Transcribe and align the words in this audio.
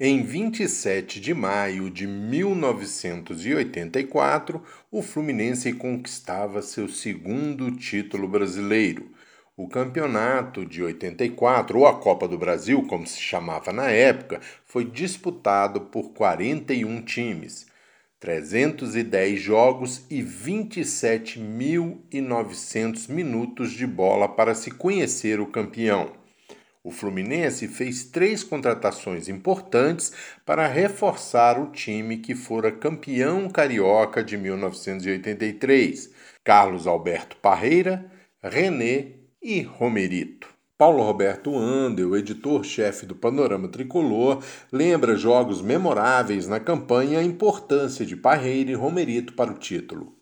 Em 0.00 0.22
27 0.22 1.20
de 1.20 1.34
maio 1.34 1.90
de 1.90 2.06
1984, 2.06 4.62
o 4.92 5.02
Fluminense 5.02 5.72
conquistava 5.72 6.62
seu 6.62 6.88
segundo 6.88 7.68
título 7.72 8.28
brasileiro. 8.28 9.10
O 9.56 9.66
campeonato 9.66 10.64
de 10.64 10.84
84, 10.84 11.80
ou 11.80 11.84
a 11.84 11.98
Copa 11.98 12.28
do 12.28 12.38
Brasil, 12.38 12.86
como 12.86 13.08
se 13.08 13.20
chamava 13.20 13.72
na 13.72 13.90
época, 13.90 14.40
foi 14.64 14.84
disputado 14.84 15.80
por 15.80 16.12
41 16.12 17.02
times, 17.02 17.66
310 18.20 19.40
jogos 19.40 20.06
e 20.08 20.22
27.900 20.22 23.08
minutos 23.08 23.72
de 23.72 23.84
bola 23.84 24.28
para 24.28 24.54
se 24.54 24.70
conhecer 24.70 25.40
o 25.40 25.46
campeão. 25.48 26.17
O 26.88 26.90
Fluminense 26.90 27.68
fez 27.68 28.04
três 28.04 28.42
contratações 28.42 29.28
importantes 29.28 30.10
para 30.46 30.66
reforçar 30.66 31.60
o 31.60 31.70
time 31.70 32.16
que 32.16 32.34
fora 32.34 32.72
campeão 32.72 33.46
carioca 33.50 34.24
de 34.24 34.38
1983: 34.38 36.10
Carlos 36.42 36.86
Alberto 36.86 37.36
Parreira, 37.36 38.10
René 38.42 39.08
e 39.42 39.60
Romerito. 39.60 40.48
Paulo 40.78 41.02
Roberto 41.02 41.54
Andel, 41.58 42.16
editor-chefe 42.16 43.04
do 43.04 43.14
Panorama 43.14 43.68
Tricolor, 43.68 44.42
lembra 44.72 45.14
jogos 45.14 45.60
memoráveis 45.60 46.48
na 46.48 46.58
campanha 46.58 47.18
e 47.18 47.22
a 47.22 47.22
importância 47.22 48.06
de 48.06 48.16
Parreira 48.16 48.70
e 48.70 48.74
Romerito 48.74 49.34
para 49.34 49.52
o 49.52 49.58
título. 49.58 50.16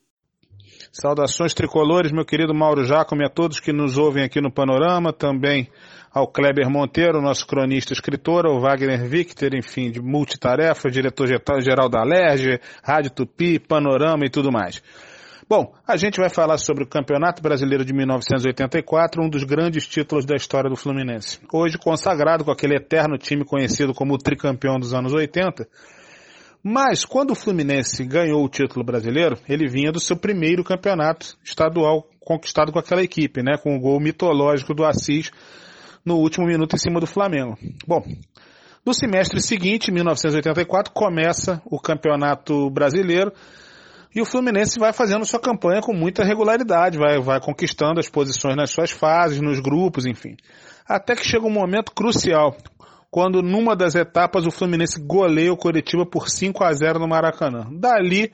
Saudações 0.92 1.52
tricolores, 1.54 2.10
meu 2.10 2.24
querido 2.24 2.54
Mauro 2.54 2.82
Jacome, 2.82 3.24
a 3.24 3.28
todos 3.28 3.60
que 3.60 3.72
nos 3.72 3.98
ouvem 3.98 4.24
aqui 4.24 4.40
no 4.40 4.50
Panorama, 4.50 5.12
também 5.12 5.68
ao 6.16 6.26
Kleber 6.26 6.70
Monteiro, 6.70 7.20
nosso 7.20 7.46
cronista 7.46 7.92
escritor, 7.92 8.46
ao 8.46 8.58
Wagner 8.58 9.06
Victor, 9.06 9.54
enfim, 9.54 9.90
de 9.90 10.00
multitarefa, 10.00 10.90
diretor-geral 10.90 11.90
da 11.90 12.00
Alerj, 12.00 12.58
Rádio 12.82 13.10
Tupi, 13.10 13.58
Panorama 13.58 14.24
e 14.24 14.30
tudo 14.30 14.50
mais. 14.50 14.82
Bom, 15.46 15.74
a 15.86 15.94
gente 15.98 16.18
vai 16.18 16.30
falar 16.30 16.56
sobre 16.56 16.84
o 16.84 16.86
Campeonato 16.86 17.42
Brasileiro 17.42 17.84
de 17.84 17.92
1984, 17.92 19.22
um 19.22 19.28
dos 19.28 19.44
grandes 19.44 19.86
títulos 19.86 20.24
da 20.24 20.34
história 20.34 20.70
do 20.70 20.74
Fluminense. 20.74 21.38
Hoje 21.52 21.76
consagrado 21.76 22.46
com 22.46 22.50
aquele 22.50 22.76
eterno 22.76 23.18
time 23.18 23.44
conhecido 23.44 23.92
como 23.92 24.14
o 24.14 24.18
tricampeão 24.18 24.78
dos 24.78 24.94
anos 24.94 25.12
80, 25.12 25.68
mas 26.62 27.04
quando 27.04 27.32
o 27.32 27.36
Fluminense 27.36 28.02
ganhou 28.06 28.42
o 28.42 28.48
título 28.48 28.82
brasileiro, 28.82 29.36
ele 29.46 29.68
vinha 29.68 29.92
do 29.92 30.00
seu 30.00 30.16
primeiro 30.16 30.64
campeonato 30.64 31.36
estadual 31.44 32.08
conquistado 32.20 32.72
com 32.72 32.78
aquela 32.78 33.02
equipe, 33.02 33.42
né, 33.42 33.58
com 33.62 33.76
o 33.76 33.78
gol 33.78 34.00
mitológico 34.00 34.72
do 34.72 34.82
Assis 34.82 35.30
no 36.06 36.16
último 36.16 36.46
minuto 36.46 36.76
em 36.76 36.78
cima 36.78 37.00
do 37.00 37.06
Flamengo. 37.06 37.58
Bom, 37.86 38.02
no 38.86 38.94
semestre 38.94 39.42
seguinte, 39.42 39.90
1984, 39.90 40.92
começa 40.92 41.60
o 41.64 41.80
Campeonato 41.80 42.70
Brasileiro 42.70 43.32
e 44.14 44.22
o 44.22 44.24
Fluminense 44.24 44.78
vai 44.78 44.92
fazendo 44.92 45.26
sua 45.26 45.40
campanha 45.40 45.82
com 45.82 45.92
muita 45.92 46.24
regularidade, 46.24 46.96
vai, 46.96 47.20
vai 47.20 47.40
conquistando 47.40 47.98
as 47.98 48.08
posições 48.08 48.56
nas 48.56 48.70
suas 48.70 48.92
fases, 48.92 49.40
nos 49.40 49.58
grupos, 49.58 50.06
enfim. 50.06 50.36
Até 50.88 51.16
que 51.16 51.26
chega 51.26 51.44
um 51.44 51.50
momento 51.50 51.90
crucial, 51.92 52.56
quando 53.10 53.42
numa 53.42 53.74
das 53.74 53.96
etapas 53.96 54.46
o 54.46 54.52
Fluminense 54.52 55.00
goleia 55.00 55.52
o 55.52 55.56
Coritiba 55.56 56.06
por 56.06 56.28
5 56.28 56.62
a 56.62 56.72
0 56.72 57.00
no 57.00 57.08
Maracanã. 57.08 57.66
Dali, 57.72 58.32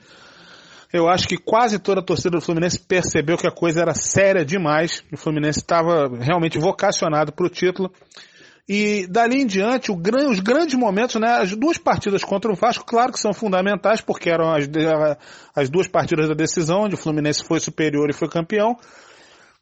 eu 0.93 1.09
acho 1.09 1.27
que 1.27 1.37
quase 1.37 1.79
toda 1.79 2.01
a 2.01 2.03
torcida 2.03 2.37
do 2.37 2.41
Fluminense 2.41 2.79
percebeu 2.79 3.35
que 3.35 3.47
a 3.47 3.51
coisa 3.51 3.81
era 3.81 3.95
séria 3.95 4.45
demais. 4.45 5.03
O 5.11 5.17
Fluminense 5.17 5.57
estava 5.57 6.07
realmente 6.19 6.59
vocacionado 6.59 7.33
para 7.33 7.47
o 7.47 7.49
título. 7.49 7.91
E 8.69 9.07
dali 9.07 9.41
em 9.41 9.45
diante, 9.47 9.91
os 9.91 10.39
grandes 10.39 10.75
momentos, 10.75 11.19
né, 11.19 11.27
as 11.41 11.55
duas 11.55 11.79
partidas 11.79 12.23
contra 12.23 12.51
o 12.51 12.55
Vasco, 12.55 12.85
claro 12.85 13.11
que 13.11 13.19
são 13.19 13.33
fundamentais, 13.33 14.01
porque 14.01 14.29
eram 14.29 14.53
as, 14.53 14.69
as 15.55 15.69
duas 15.69 15.87
partidas 15.87 16.29
da 16.29 16.35
decisão, 16.35 16.83
onde 16.83 16.93
o 16.93 16.97
Fluminense 16.97 17.43
foi 17.43 17.59
superior 17.59 18.07
e 18.11 18.13
foi 18.13 18.29
campeão. 18.29 18.77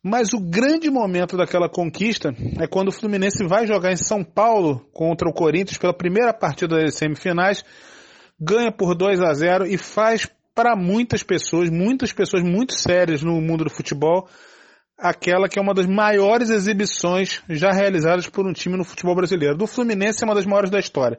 Mas 0.03 0.34
o 0.34 0.40
grande 0.40 0.90
momento 0.90 1.38
daquela 1.38 1.69
conquista 1.69 2.36
é 2.59 2.68
quando 2.68 2.90
o 2.90 2.92
Fluminense 2.92 3.48
vai 3.48 3.66
jogar 3.66 3.94
em 3.94 3.98
São 3.98 4.22
Paulo 4.22 4.86
contra 4.92 5.30
o 5.30 5.34
Corinthians 5.34 5.78
pela 5.78 5.94
primeira 5.94 6.34
partida 6.34 6.75
das 6.75 6.96
semifinais, 6.96 7.63
ganha 8.38 8.72
por 8.72 8.96
2 8.96 9.22
a 9.22 9.34
0 9.34 9.66
e 9.66 9.78
faz 9.78 10.28
para 10.62 10.76
muitas 10.76 11.24
pessoas, 11.24 11.72
muitas 11.72 12.14
pessoas 12.14 12.44
muito 12.44 12.76
sérias 12.76 13.24
no 13.24 13.42
mundo 13.42 13.64
do 13.64 13.70
futebol, 13.72 14.30
aquela 14.96 15.50
que 15.50 15.58
é 15.58 15.62
uma 15.62 15.74
das 15.74 15.88
maiores 15.88 16.52
exibições 16.52 17.42
já 17.50 17.72
realizadas 17.72 18.30
por 18.30 18.46
um 18.46 18.54
time 18.54 18.78
no 18.78 18.84
futebol 18.84 19.16
brasileiro. 19.16 19.58
Do 19.58 19.66
Fluminense 19.66 20.24
é 20.24 20.26
uma 20.28 20.36
das 20.36 20.46
maiores 20.46 20.70
da 20.70 20.78
história 20.78 21.18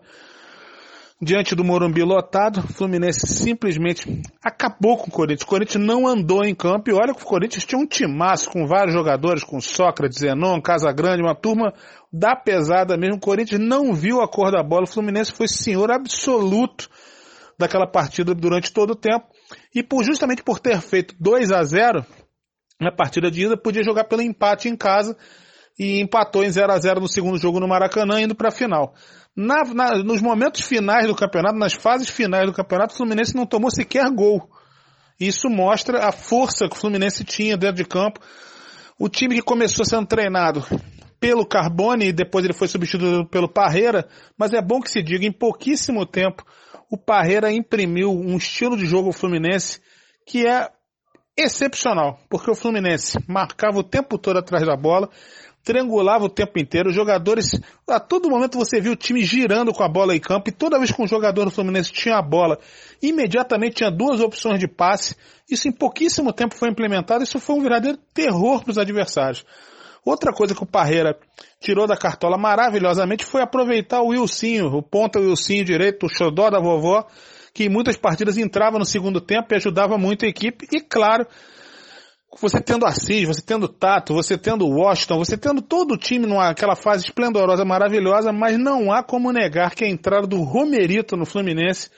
diante 1.20 1.54
do 1.54 1.62
Morumbi 1.62 2.02
lotado, 2.02 2.58
o 2.58 2.72
Fluminense 2.72 3.28
simplesmente 3.28 4.22
acabou 4.42 4.96
com 4.96 5.08
o 5.08 5.12
Corinthians. 5.12 5.42
O 5.42 5.46
Corinthians 5.46 5.84
não 5.84 6.04
andou 6.04 6.44
em 6.44 6.52
campo 6.52 6.90
e 6.90 6.92
olha 6.92 7.14
que 7.14 7.22
o 7.22 7.26
Corinthians 7.26 7.64
tinha 7.64 7.80
um 7.80 7.86
timaço 7.86 8.50
com 8.50 8.66
vários 8.66 8.92
jogadores, 8.92 9.44
com 9.44 9.60
Sócrates, 9.60 10.18
Zenon, 10.18 10.60
Casagrande, 10.60 11.22
uma 11.22 11.36
turma 11.36 11.72
da 12.12 12.34
pesada 12.34 12.96
mesmo. 12.96 13.18
O 13.18 13.20
Corinthians 13.20 13.60
não 13.60 13.94
viu 13.94 14.20
a 14.20 14.26
cor 14.26 14.50
da 14.50 14.64
bola. 14.64 14.82
O 14.82 14.88
Fluminense 14.88 15.30
foi 15.30 15.46
senhor 15.46 15.92
absoluto 15.92 16.90
daquela 17.58 17.86
partida 17.86 18.34
durante 18.34 18.72
todo 18.72 18.92
o 18.92 18.96
tempo. 18.96 19.26
E 19.74 19.82
por, 19.82 20.04
justamente 20.04 20.42
por 20.42 20.58
ter 20.58 20.80
feito 20.80 21.14
2 21.18 21.52
a 21.52 21.62
0 21.62 22.04
na 22.80 22.90
partida 22.90 23.30
de 23.30 23.44
ida, 23.44 23.56
podia 23.56 23.82
jogar 23.82 24.04
pelo 24.04 24.22
empate 24.22 24.68
em 24.68 24.76
casa 24.76 25.16
e 25.78 26.00
empatou 26.00 26.44
em 26.44 26.50
0 26.50 26.72
a 26.72 26.78
0 26.78 27.00
no 27.00 27.08
segundo 27.08 27.38
jogo 27.38 27.60
no 27.60 27.68
Maracanã, 27.68 28.20
indo 28.20 28.34
para 28.34 28.48
a 28.48 28.52
final. 28.52 28.94
Na, 29.34 29.62
na, 29.64 29.94
nos 30.02 30.20
momentos 30.20 30.60
finais 30.62 31.06
do 31.06 31.14
campeonato, 31.14 31.58
nas 31.58 31.72
fases 31.72 32.08
finais 32.08 32.46
do 32.46 32.52
campeonato, 32.52 32.92
o 32.94 32.96
Fluminense 32.96 33.34
não 33.34 33.46
tomou 33.46 33.70
sequer 33.70 34.10
gol. 34.10 34.50
Isso 35.18 35.48
mostra 35.48 36.06
a 36.06 36.12
força 36.12 36.68
que 36.68 36.76
o 36.76 36.78
Fluminense 36.78 37.24
tinha 37.24 37.56
dentro 37.56 37.76
de 37.76 37.84
campo. 37.84 38.20
O 38.98 39.08
time 39.08 39.36
que 39.36 39.42
começou 39.42 39.84
sendo 39.84 40.06
treinado 40.06 40.64
pelo 41.18 41.46
Carbone 41.46 42.08
e 42.08 42.12
depois 42.12 42.44
ele 42.44 42.52
foi 42.52 42.66
substituído 42.66 43.24
pelo 43.28 43.48
Parreira, 43.48 44.08
mas 44.36 44.52
é 44.52 44.60
bom 44.60 44.80
que 44.80 44.90
se 44.90 45.00
diga, 45.00 45.24
em 45.24 45.32
pouquíssimo 45.32 46.04
tempo, 46.04 46.44
o 46.92 46.98
Parreira 46.98 47.50
imprimiu 47.50 48.10
um 48.10 48.36
estilo 48.36 48.76
de 48.76 48.84
jogo 48.84 49.12
Fluminense 49.12 49.80
que 50.26 50.46
é 50.46 50.68
excepcional, 51.34 52.20
porque 52.28 52.50
o 52.50 52.54
Fluminense 52.54 53.18
marcava 53.26 53.78
o 53.78 53.82
tempo 53.82 54.18
todo 54.18 54.36
atrás 54.36 54.66
da 54.66 54.76
bola, 54.76 55.08
triangulava 55.64 56.26
o 56.26 56.28
tempo 56.28 56.58
inteiro, 56.58 56.90
os 56.90 56.94
jogadores, 56.94 57.58
a 57.88 57.98
todo 57.98 58.28
momento 58.28 58.58
você 58.58 58.78
viu 58.78 58.92
o 58.92 58.96
time 58.96 59.24
girando 59.24 59.72
com 59.72 59.82
a 59.82 59.88
bola 59.88 60.14
em 60.14 60.20
campo 60.20 60.50
e 60.50 60.52
toda 60.52 60.76
vez 60.76 60.92
que 60.92 61.00
um 61.00 61.06
jogador 61.06 61.46
do 61.46 61.50
Fluminense 61.50 61.90
tinha 61.90 62.18
a 62.18 62.22
bola, 62.22 62.58
imediatamente 63.00 63.76
tinha 63.76 63.90
duas 63.90 64.20
opções 64.20 64.58
de 64.58 64.68
passe. 64.68 65.16
Isso 65.50 65.66
em 65.68 65.72
pouquíssimo 65.72 66.30
tempo 66.30 66.54
foi 66.54 66.68
implementado, 66.68 67.24
isso 67.24 67.40
foi 67.40 67.56
um 67.56 67.62
verdadeiro 67.62 67.96
terror 68.12 68.62
para 68.62 68.70
os 68.70 68.76
adversários. 68.76 69.46
Outra 70.04 70.32
coisa 70.32 70.54
que 70.54 70.62
o 70.62 70.66
Parreira 70.66 71.16
tirou 71.60 71.86
da 71.86 71.96
cartola 71.96 72.36
maravilhosamente 72.36 73.24
foi 73.24 73.40
aproveitar 73.40 74.02
o 74.02 74.08
Wilsinho, 74.08 74.66
o 74.66 74.82
ponta 74.82 75.20
Wilsinho 75.20 75.64
direito, 75.64 76.06
o 76.06 76.08
xodó 76.08 76.50
da 76.50 76.58
vovó, 76.58 77.06
que 77.54 77.64
em 77.64 77.68
muitas 77.68 77.96
partidas 77.96 78.36
entrava 78.36 78.78
no 78.78 78.84
segundo 78.84 79.20
tempo 79.20 79.52
e 79.52 79.56
ajudava 79.56 79.96
muito 79.96 80.24
a 80.24 80.28
equipe, 80.28 80.66
e 80.72 80.80
claro, 80.80 81.26
você 82.40 82.60
tendo 82.60 82.86
Assis, 82.86 83.28
você 83.28 83.42
tendo 83.42 83.68
Tato, 83.68 84.14
você 84.14 84.38
tendo 84.38 84.66
Washington, 84.66 85.18
você 85.18 85.36
tendo 85.36 85.60
todo 85.60 85.92
o 85.92 85.98
time 85.98 86.26
naquela 86.26 86.74
fase 86.74 87.04
esplendorosa, 87.04 87.64
maravilhosa, 87.64 88.32
mas 88.32 88.58
não 88.58 88.90
há 88.90 89.02
como 89.02 89.32
negar 89.32 89.74
que 89.74 89.84
a 89.84 89.88
entrada 89.88 90.26
do 90.26 90.42
Romerito 90.42 91.16
no 91.16 91.26
Fluminense 91.26 91.90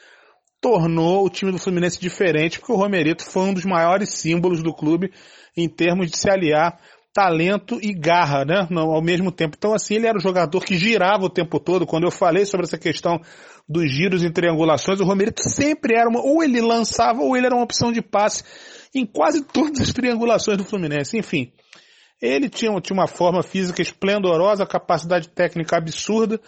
tornou 0.60 1.25
o 1.25 1.31
time 1.31 1.53
do 1.53 1.59
Fluminense 1.59 2.00
diferente, 2.00 2.59
porque 2.59 2.72
o 2.72 2.76
Romerito 2.76 3.25
foi 3.25 3.43
um 3.44 3.54
dos 3.54 3.64
maiores 3.64 4.10
símbolos 4.10 4.62
do 4.62 4.75
clube 4.75 5.12
em 5.56 5.69
termos 5.69 6.10
de 6.10 6.19
se 6.19 6.28
aliar 6.28 6.81
talento 7.14 7.78
e 7.80 7.94
garra, 7.94 8.44
né, 8.44 8.66
ao 8.76 9.00
mesmo 9.00 9.30
tempo. 9.30 9.54
Então 9.56 9.72
assim, 9.72 9.94
ele 9.94 10.08
era 10.08 10.19
o 10.19 10.20
jogador 10.20 10.60
que 10.60 10.76
girava 10.76 11.25
o 11.25 11.30
tempo 11.30 11.60
todo. 11.60 11.86
Quando 11.86 12.02
eu 12.02 12.10
falei 12.10 12.44
sobre 12.44 12.66
essa 12.66 12.76
questão 12.76 13.20
dos 13.69 13.88
giros 13.88 14.25
em 14.25 14.32
triangulações, 14.32 14.99
o 14.99 15.05
Romerito 15.05 15.40
sempre 15.49 15.96
era 15.96 16.11
uma, 16.11 16.20
ou 16.20 16.43
ele 16.43 16.61
lançava 16.61 17.22
ou 17.22 17.37
ele 17.37 17.46
era 17.46 17.55
uma 17.55 17.62
opção 17.62 17.93
de 17.93 18.02
passe 18.02 18.43
em 18.93 19.06
quase 19.06 19.44
todas 19.44 19.81
as 19.81 19.93
triangulações 19.93 20.58
do 20.58 20.64
Fluminense. 20.64 21.16
Enfim, 21.16 21.52
ele 22.20 22.49
tinha, 22.49 22.72
tinha 22.81 22.99
uma 22.99 23.06
forma 23.06 23.44
física 23.44 23.81
esplendorosa, 23.81 24.66
capacidade 24.66 25.28
técnica 25.28 25.76
absurda, 25.76 26.40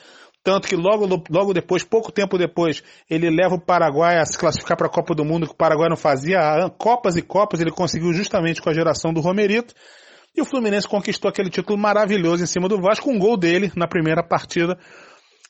tanto 0.42 0.68
que 0.68 0.74
logo, 0.74 1.06
logo 1.30 1.52
depois, 1.52 1.84
pouco 1.84 2.10
tempo 2.10 2.36
depois, 2.36 2.82
ele 3.08 3.30
leva 3.30 3.54
o 3.54 3.60
Paraguai 3.60 4.18
a 4.18 4.24
se 4.24 4.36
classificar 4.36 4.76
para 4.76 4.88
a 4.88 4.90
Copa 4.90 5.14
do 5.14 5.24
Mundo, 5.24 5.46
que 5.46 5.52
o 5.52 5.56
Paraguai 5.56 5.88
não 5.88 5.96
fazia. 5.96 6.38
Copas 6.78 7.16
e 7.16 7.22
Copas 7.22 7.60
ele 7.60 7.70
conseguiu 7.70 8.12
justamente 8.12 8.60
com 8.60 8.70
a 8.70 8.74
geração 8.74 9.12
do 9.12 9.20
Romerito. 9.20 9.74
E 10.36 10.42
o 10.42 10.44
Fluminense 10.44 10.86
conquistou 10.86 11.28
aquele 11.28 11.48
título 11.48 11.78
maravilhoso 11.78 12.42
em 12.42 12.46
cima 12.46 12.68
do 12.68 12.80
Vasco, 12.80 13.10
um 13.10 13.18
gol 13.18 13.36
dele 13.36 13.72
na 13.74 13.88
primeira 13.88 14.22
partida 14.22 14.78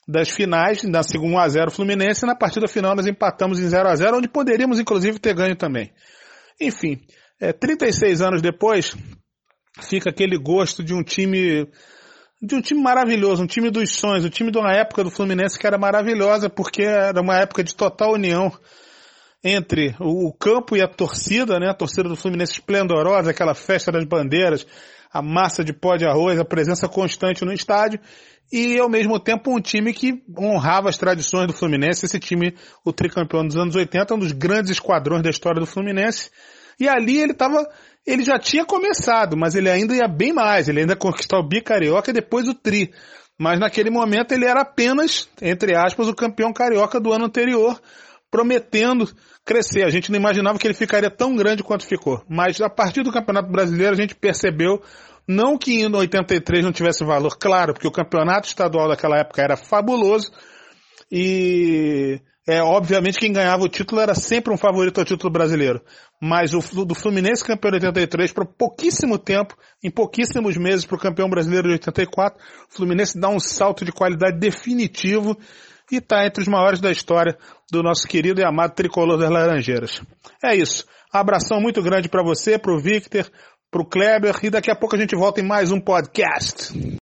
das 0.07 0.29
finais, 0.29 0.83
na 0.83 1.03
segunda 1.03 1.35
1 1.35 1.39
a 1.39 1.49
0 1.49 1.71
Fluminense, 1.71 2.23
e 2.23 2.27
na 2.27 2.35
partida 2.35 2.67
final 2.67 2.95
nós 2.95 3.05
empatamos 3.05 3.59
em 3.59 3.67
0 3.67 3.89
a 3.89 3.95
0 3.95 4.17
onde 4.17 4.29
poderíamos 4.29 4.79
inclusive 4.79 5.19
ter 5.19 5.33
ganho 5.33 5.55
também. 5.57 5.91
Enfim, 6.59 7.01
é, 7.39 7.51
36 7.51 8.21
anos 8.21 8.41
depois, 8.41 8.95
fica 9.81 10.09
aquele 10.09 10.37
gosto 10.37 10.81
de 10.83 10.93
um 10.93 11.03
time 11.03 11.67
de 12.41 12.55
um 12.55 12.61
time 12.61 12.81
maravilhoso, 12.81 13.43
um 13.43 13.47
time 13.47 13.71
dos 13.71 13.91
sonhos, 13.95 14.23
um 14.23 14.29
time 14.29 14.51
de 14.51 14.59
uma 14.59 14.71
época 14.71 15.03
do 15.03 15.09
Fluminense 15.09 15.57
que 15.57 15.65
era 15.65 15.77
maravilhosa 15.77 16.49
porque 16.49 16.83
era 16.83 17.19
uma 17.19 17.35
época 17.35 17.63
de 17.63 17.75
total 17.75 18.13
união 18.13 18.53
entre 19.47 19.95
o 19.99 20.33
campo 20.33 20.75
e 20.75 20.81
a 20.81 20.87
torcida, 20.87 21.59
né? 21.59 21.69
A 21.69 21.73
torcida 21.73 22.09
do 22.09 22.15
Fluminense 22.15 22.53
esplendorosa, 22.53 23.31
aquela 23.31 23.53
festa 23.53 23.91
das 23.91 24.05
bandeiras, 24.05 24.65
a 25.11 25.21
massa 25.21 25.63
de 25.63 25.73
pó 25.73 25.95
de 25.95 26.05
arroz, 26.05 26.37
a 26.39 26.45
presença 26.45 26.87
constante 26.87 27.45
no 27.45 27.53
estádio 27.53 27.99
e 28.51 28.79
ao 28.79 28.89
mesmo 28.89 29.19
tempo 29.19 29.55
um 29.55 29.59
time 29.59 29.93
que 29.93 30.23
honrava 30.37 30.89
as 30.89 30.97
tradições 30.97 31.47
do 31.47 31.53
Fluminense. 31.53 32.05
Esse 32.05 32.19
time, 32.19 32.55
o 32.83 32.93
tricampeão 32.93 33.45
dos 33.45 33.57
anos 33.57 33.75
80, 33.75 34.15
um 34.15 34.19
dos 34.19 34.31
grandes 34.31 34.71
esquadrões 34.71 35.21
da 35.21 35.29
história 35.29 35.59
do 35.59 35.65
Fluminense. 35.65 36.29
E 36.79 36.87
ali 36.87 37.19
ele 37.19 37.31
estava, 37.31 37.67
ele 38.05 38.23
já 38.23 38.37
tinha 38.39 38.65
começado, 38.65 39.35
mas 39.35 39.55
ele 39.55 39.69
ainda 39.69 39.95
ia 39.95 40.07
bem 40.07 40.31
mais. 40.31 40.69
Ele 40.69 40.81
ainda 40.81 40.95
conquistou 40.95 41.39
o 41.39 41.47
bicarioca 41.47 42.09
e 42.09 42.13
depois 42.13 42.47
o 42.47 42.53
tri. 42.53 42.91
Mas 43.37 43.59
naquele 43.59 43.89
momento 43.89 44.31
ele 44.31 44.45
era 44.45 44.61
apenas, 44.61 45.29
entre 45.41 45.75
aspas, 45.75 46.07
o 46.07 46.15
campeão 46.15 46.51
carioca 46.51 46.99
do 46.99 47.13
ano 47.13 47.25
anterior, 47.25 47.79
prometendo 48.29 49.09
crescer. 49.45 49.83
A 49.83 49.89
gente 49.89 50.11
não 50.11 50.19
imaginava 50.19 50.59
que 50.59 50.67
ele 50.67 50.73
ficaria 50.73 51.09
tão 51.09 51.35
grande 51.35 51.63
quanto 51.63 51.85
ficou. 51.85 52.23
Mas 52.29 52.59
a 52.61 52.69
partir 52.69 53.03
do 53.03 53.11
Campeonato 53.11 53.51
Brasileiro 53.51 53.93
a 53.93 53.97
gente 53.97 54.15
percebeu 54.15 54.81
não 55.27 55.57
que 55.57 55.81
em 55.81 55.93
83 55.93 56.63
não 56.63 56.71
tivesse 56.71 57.03
valor, 57.03 57.37
claro, 57.37 57.73
porque 57.73 57.87
o 57.87 57.91
campeonato 57.91 58.47
estadual 58.47 58.87
daquela 58.87 59.17
época 59.17 59.41
era 59.41 59.57
fabuloso 59.57 60.31
e 61.11 62.21
é 62.47 62.61
obviamente 62.61 63.19
quem 63.19 63.33
ganhava 63.33 63.65
o 63.65 63.67
título 63.67 63.99
era 63.99 64.15
sempre 64.15 64.53
um 64.53 64.57
favorito 64.57 64.99
ao 64.99 65.05
título 65.05 65.29
brasileiro. 65.31 65.81
Mas 66.21 66.53
o 66.53 66.85
do 66.85 66.95
Fluminense 66.95 67.43
campeão 67.43 67.71
de 67.71 67.85
83 67.85 68.31
por 68.31 68.45
pouquíssimo 68.45 69.17
tempo, 69.17 69.53
em 69.83 69.91
pouquíssimos 69.91 70.55
meses 70.55 70.85
para 70.85 70.95
o 70.95 70.99
campeão 70.99 71.29
brasileiro 71.29 71.67
de 71.67 71.73
84, 71.73 72.41
o 72.41 72.73
Fluminense 72.73 73.19
dá 73.19 73.27
um 73.27 73.39
salto 73.39 73.83
de 73.83 73.91
qualidade 73.91 74.39
definitivo 74.39 75.37
e 75.91 75.97
está 75.97 76.25
entre 76.25 76.41
os 76.41 76.47
maiores 76.47 76.79
da 76.79 76.91
história 76.91 77.37
do 77.71 77.83
nosso 77.83 78.07
querido 78.07 78.41
e 78.41 78.43
amado 78.43 78.73
tricolor 78.73 79.17
das 79.17 79.29
Laranjeiras. 79.29 80.01
É 80.43 80.55
isso. 80.55 80.85
Abração 81.11 81.59
muito 81.59 81.81
grande 81.81 82.09
para 82.09 82.23
você, 82.23 82.57
para 82.57 82.73
o 82.73 82.79
Victor, 82.79 83.29
para 83.71 83.81
o 83.81 83.85
Kleber 83.85 84.35
e 84.43 84.49
daqui 84.49 84.71
a 84.71 84.75
pouco 84.75 84.95
a 84.95 84.99
gente 84.99 85.15
volta 85.15 85.41
em 85.41 85.47
mais 85.47 85.71
um 85.71 85.79
podcast. 85.79 86.97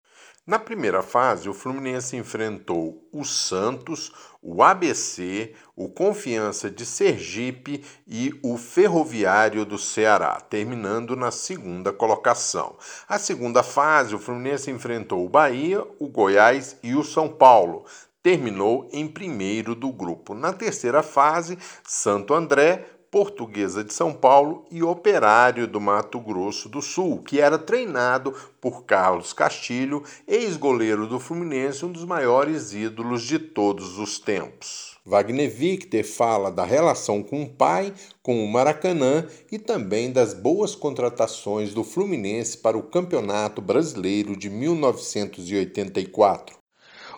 Na 0.47 0.59
primeira 0.59 1.01
fase, 1.01 1.49
o 1.49 1.55
Fluminense 1.55 2.19
enfrentou 2.19 3.09
o 3.11 3.25
Santos, 3.25 4.13
o 4.43 4.63
ABC, 4.63 5.55
o 5.75 5.89
Confiança 5.89 6.71
de 6.71 6.85
Sergipe 6.85 7.83
e 8.07 8.31
o 8.43 8.59
Ferroviário 8.59 9.65
do 9.65 9.79
Ceará, 9.79 10.39
terminando 10.39 11.17
na 11.17 11.31
segunda 11.31 11.95
colocação. 11.95 12.77
A 13.09 13.19
segunda 13.19 13.63
fase, 13.63 14.15
o 14.15 14.19
Fluminense 14.19 14.71
enfrentou 14.71 15.25
o 15.25 15.31
Bahia, 15.31 15.83
o 15.99 16.09
Goiás 16.09 16.77
e 16.83 16.95
o 16.95 17.03
São 17.03 17.27
Paulo. 17.27 17.87
Terminou 18.25 18.89
em 18.91 19.07
primeiro 19.07 19.75
do 19.75 19.93
grupo. 19.93 20.33
Na 20.33 20.51
terceira 20.51 21.03
fase, 21.03 21.59
Santo 21.87 22.33
André, 22.33 22.87
Portuguesa 23.11 23.85
de 23.85 23.93
São 23.93 24.15
Paulo 24.15 24.65
e 24.71 24.83
Operário 24.83 25.69
do 25.69 25.79
Mato 25.79 26.19
Grosso 26.19 26.67
do 26.67 26.81
Sul, 26.81 27.19
que 27.19 27.39
era 27.39 27.59
treinado 27.59 28.33
por 28.63 28.87
Carlos 28.87 29.35
Castilho, 29.35 30.03
ex-goleiro 30.27 31.07
do 31.07 31.21
Fluminense, 31.21 31.85
um 31.85 31.93
dos 31.93 32.07
maiores 32.07 32.73
ídolos 32.73 33.25
de 33.25 33.39
todos 33.39 33.99
os 33.99 34.19
tempos. 34.19 34.97
Wagner 35.05 35.51
Victor 35.51 36.03
fala 36.03 36.51
da 36.51 36.65
relação 36.65 37.23
com 37.23 37.43
o 37.43 37.51
pai, 37.51 37.93
com 38.23 38.43
o 38.43 38.51
Maracanã 38.51 39.29
e 39.53 39.59
também 39.59 40.11
das 40.11 40.33
boas 40.33 40.75
contratações 40.75 41.75
do 41.75 41.85
Fluminense 41.85 42.57
para 42.57 42.79
o 42.79 42.85
Campeonato 42.85 43.61
Brasileiro 43.61 44.35
de 44.35 44.49
1984. 44.49 46.64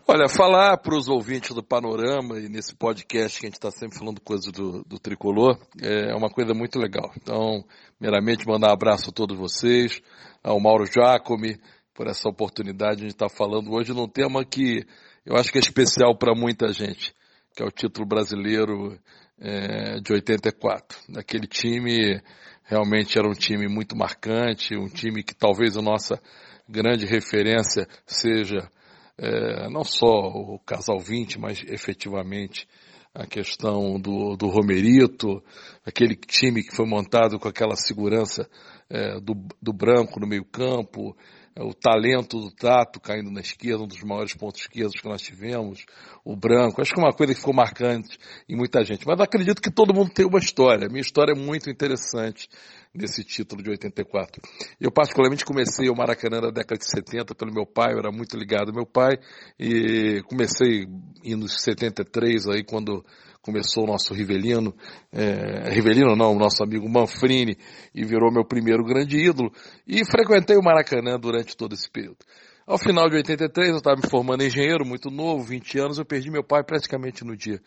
Olha, 0.09 0.29
falar 0.29 0.77
para 0.77 0.97
os 0.97 1.09
ouvintes 1.09 1.53
do 1.53 1.65
Panorama 1.65 2.39
e 2.39 2.49
nesse 2.49 2.77
podcast 2.77 3.41
que 3.41 3.47
a 3.47 3.49
gente 3.49 3.57
está 3.57 3.73
sempre 3.73 3.99
falando 3.99 4.21
coisas 4.21 4.53
do, 4.53 4.85
do 4.85 5.01
tricolor 5.01 5.59
é 5.83 6.15
uma 6.15 6.31
coisa 6.31 6.55
muito 6.55 6.79
legal. 6.79 7.11
Então, 7.17 7.65
meramente 8.01 8.47
mandar 8.47 8.69
um 8.69 8.73
abraço 8.73 9.11
a 9.11 9.13
todos 9.13 9.37
vocês, 9.37 10.01
ao 10.45 10.61
Mauro 10.61 10.87
Giacomi, 10.87 11.59
por 11.93 12.07
essa 12.07 12.29
oportunidade 12.29 13.01
de 13.01 13.09
estar 13.09 13.29
tá 13.29 13.35
falando 13.35 13.73
hoje 13.73 13.93
num 13.93 14.07
tema 14.07 14.45
que 14.45 14.87
eu 15.25 15.35
acho 15.35 15.51
que 15.51 15.59
é 15.59 15.61
especial 15.61 16.17
para 16.17 16.37
muita 16.37 16.73
gente, 16.73 17.13
que 17.57 17.61
é 17.61 17.67
o 17.67 17.73
título 17.73 18.07
brasileiro 18.07 18.97
é, 19.41 19.99
de 19.99 20.13
84. 20.13 20.97
Aquele 21.17 21.49
time 21.49 22.23
realmente 22.63 23.19
era 23.19 23.27
um 23.27 23.35
time 23.35 23.67
muito 23.67 23.97
marcante, 23.97 24.77
um 24.77 24.87
time 24.87 25.25
que 25.25 25.35
talvez 25.35 25.77
a 25.77 25.83
nossa 25.83 26.23
grande 26.69 27.07
referência 27.07 27.89
seja 28.07 28.71
é, 29.19 29.69
não 29.71 29.85
só 29.85 30.07
o 30.07 30.59
casal 30.59 30.99
20, 30.99 31.39
mas 31.39 31.63
efetivamente 31.67 32.69
a 33.15 33.27
questão 33.27 33.99
do, 33.99 34.37
do 34.37 34.49
Romerito, 34.49 35.43
aquele 35.85 36.15
time 36.15 36.63
que 36.63 36.77
foi 36.77 36.87
montado 36.87 37.39
com 37.39 37.49
aquela 37.49 37.75
segurança 37.75 38.49
é, 38.91 39.19
do, 39.21 39.35
do 39.61 39.73
branco 39.73 40.21
no 40.21 40.27
meio 40.27 40.45
campo, 40.45 41.17
o 41.59 41.73
talento 41.73 42.39
do 42.39 42.51
Tato 42.51 43.01
caindo 43.01 43.31
na 43.31 43.41
esquerda, 43.41 43.85
um 43.85 43.87
dos 43.87 44.03
maiores 44.03 44.35
pontos 44.35 44.61
esquerdos 44.61 45.01
que 45.01 45.09
nós 45.09 45.23
tivemos, 45.23 45.85
o 46.25 46.37
branco, 46.37 46.83
acho 46.83 46.93
que 46.93 47.01
é 47.01 47.03
uma 47.03 47.13
coisa 47.13 47.33
que 47.33 47.41
ficou 47.41 47.55
marcante 47.55 48.19
em 48.49 48.57
muita 48.57 48.85
gente. 48.85 49.07
Mas 49.07 49.19
acredito 49.21 49.63
que 49.63 49.71
todo 49.71 49.95
mundo 49.95 50.11
tem 50.11 50.27
uma 50.27 50.39
história. 50.39 50.87
A 50.87 50.91
minha 50.91 51.01
história 51.01 51.33
é 51.33 51.35
muito 51.35 51.71
interessante 51.71 52.49
nesse 52.95 53.25
título 53.25 53.63
de 53.63 53.71
84. 53.71 54.43
Eu 54.81 54.91
particularmente 54.91 55.45
comecei 55.45 55.89
o 55.89 55.95
Maracanã 55.95 56.41
na 56.41 56.51
década 56.51 56.79
de 56.79 56.91
70 56.91 57.35
pelo 57.35 57.53
meu 57.53 57.67
pai, 57.67 57.93
eu 57.95 57.99
era 57.99 58.11
muito 58.11 58.37
ligado 58.37 58.69
ao 58.69 58.75
meu 58.75 58.87
pai, 58.87 59.19
e 59.59 60.23
comecei 60.29 60.87
em 61.25 61.49
73 61.49 62.49
aí 62.49 62.65
quando 62.65 63.05
começou 63.47 63.85
o 63.85 63.87
nosso 63.87 64.13
Rivelino, 64.13 64.75
é, 65.13 65.71
Rivelino 65.71 66.17
não, 66.17 66.35
o 66.35 66.39
nosso 66.39 66.65
amigo 66.65 66.89
Manfrini, 66.89 67.57
e 67.95 68.05
virou 68.05 68.33
meu 68.33 68.45
primeiro 68.45 68.85
grande 68.85 69.17
ídolo, 69.17 69.53
e 69.87 70.05
frequentei 70.05 70.57
o 70.57 70.63
Maracanã 70.63 71.17
durante 71.17 71.57
todo 71.57 71.73
esse 71.73 71.89
período. 71.89 72.19
Ao 72.67 72.77
final 72.77 73.09
de 73.09 73.15
83, 73.15 73.69
eu 73.71 73.77
estava 73.77 73.95
me 73.95 74.11
formando 74.11 74.43
engenheiro, 74.43 74.85
muito 74.85 75.09
novo, 75.09 75.45
20 75.45 75.79
anos, 75.79 75.99
eu 75.99 76.05
perdi 76.05 76.29
meu 76.29 76.43
pai 76.43 76.65
praticamente 76.65 77.25
no 77.25 77.37
dia 77.37 77.61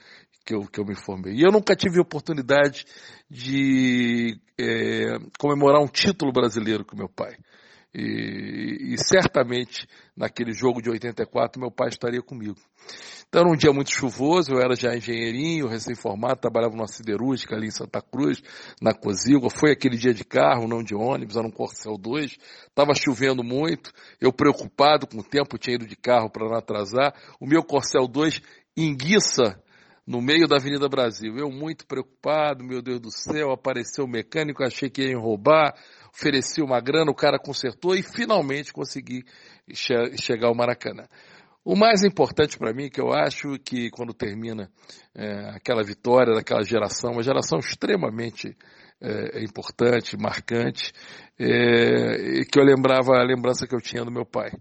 que 0.45 0.53
eu, 0.53 0.65
que 0.65 0.81
eu 0.81 0.85
me 0.85 0.93
formei. 0.93 1.35
E 1.35 1.41
eu 1.41 1.51
nunca 1.53 1.73
tive 1.73 2.01
oportunidade 2.01 2.85
de 3.29 4.37
é, 4.59 5.17
comemorar 5.39 5.81
um 5.81 5.87
título 5.87 6.33
brasileiro 6.33 6.83
com 6.83 6.97
meu 6.97 7.07
pai. 7.07 7.37
E, 7.93 8.93
e, 8.93 8.97
certamente 8.99 9.87
naquele 10.15 10.53
jogo 10.53 10.79
de 10.79 10.91
84 10.91 11.59
meu 11.59 11.71
pai 11.71 11.89
estaria 11.89 12.21
comigo. 12.21 12.55
Então 13.27 13.41
era 13.41 13.49
um 13.49 13.55
dia 13.55 13.71
muito 13.73 13.91
chuvoso, 13.91 14.51
eu 14.51 14.59
era 14.59 14.75
já 14.75 14.95
engenheirinho, 14.95 15.67
recém-formado, 15.67 16.39
trabalhava 16.39 16.75
numa 16.75 16.87
siderúrgica 16.87 17.55
ali 17.55 17.67
em 17.67 17.71
Santa 17.71 18.01
Cruz, 18.01 18.41
na 18.81 18.93
Cozígua. 18.93 19.49
Foi 19.49 19.71
aquele 19.71 19.97
dia 19.97 20.13
de 20.13 20.23
carro, 20.23 20.67
não 20.67 20.83
de 20.83 20.95
ônibus, 20.95 21.35
era 21.35 21.47
um 21.47 21.51
Corcel 21.51 21.97
2. 21.97 22.37
Estava 22.67 22.93
chovendo 22.93 23.43
muito, 23.43 23.91
eu 24.21 24.31
preocupado 24.31 25.07
com 25.07 25.19
o 25.19 25.23
tempo, 25.23 25.57
tinha 25.57 25.75
ido 25.75 25.87
de 25.87 25.95
carro 25.95 26.29
para 26.29 26.47
não 26.47 26.57
atrasar. 26.57 27.13
O 27.39 27.47
meu 27.47 27.63
Corcel 27.63 28.07
2 28.07 28.41
enguiça 28.77 29.61
no 30.09 30.23
meio 30.23 30.47
da 30.47 30.55
Avenida 30.55 30.89
Brasil. 30.89 31.37
Eu 31.37 31.51
muito 31.51 31.85
preocupado, 31.85 32.63
meu 32.63 32.81
Deus 32.81 32.99
do 32.99 33.11
céu, 33.11 33.51
apareceu 33.51 34.05
o 34.05 34.09
mecânico, 34.09 34.63
achei 34.63 34.89
que 34.89 35.03
ia 35.03 35.15
roubar, 35.15 35.75
ofereci 36.13 36.61
uma 36.61 36.79
grana, 36.79 37.11
o 37.11 37.15
cara 37.15 37.39
consertou 37.39 37.95
e 37.95 38.03
finalmente 38.03 38.73
consegui 38.73 39.23
che 39.71 40.17
chegar 40.17 40.47
ao 40.47 40.55
Maracanã. 40.55 41.05
O 41.63 41.75
mais 41.75 42.03
importante 42.03 42.57
para 42.57 42.73
mim, 42.73 42.89
que 42.89 43.01
eu 43.01 43.11
acho 43.11 43.59
que 43.59 43.89
quando 43.91 44.13
termina 44.13 44.69
é, 45.13 45.49
aquela 45.55 45.83
vitória 45.83 46.33
daquela 46.33 46.63
geração, 46.63 47.11
uma 47.11 47.23
geração 47.23 47.59
extremamente 47.59 48.55
é, 49.01 49.43
importante, 49.43 50.17
marcante, 50.17 50.91
é, 51.37 52.43
que 52.51 52.59
eu 52.59 52.63
lembrava 52.63 53.17
a 53.17 53.23
lembrança 53.23 53.67
que 53.67 53.75
eu 53.75 53.81
tinha 53.81 54.03
do 54.03 54.11
meu 54.11 54.25
pai. 54.25 54.51